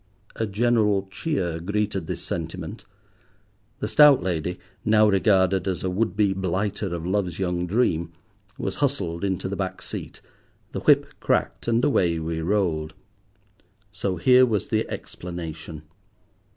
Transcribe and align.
A 0.35 0.47
general 0.47 1.07
cheer 1.11 1.59
greeted 1.59 2.07
this 2.07 2.23
sentiment. 2.23 2.85
The 3.81 3.87
stout 3.87 4.23
lady, 4.23 4.57
now 4.83 5.07
regarded 5.07 5.67
as 5.67 5.83
a 5.83 5.91
would 5.91 6.15
be 6.17 6.33
blighter 6.33 6.91
of 6.95 7.05
love's 7.05 7.37
young 7.37 7.67
dream, 7.67 8.11
was 8.57 8.77
hustled 8.77 9.23
into 9.23 9.47
the 9.47 9.55
back 9.55 9.79
seat, 9.83 10.19
the 10.71 10.79
whip 10.79 11.05
cracked, 11.19 11.67
and 11.67 11.85
away 11.85 12.17
we 12.17 12.41
rolled. 12.41 12.95
So 13.91 14.15
here 14.15 14.43
was 14.43 14.69
the 14.69 14.89
explanation. 14.89 15.83